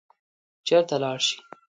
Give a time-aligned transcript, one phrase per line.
[0.67, 1.37] چېرته لاړ شي.